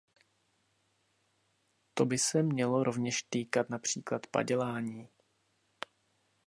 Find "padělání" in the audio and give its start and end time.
4.27-5.07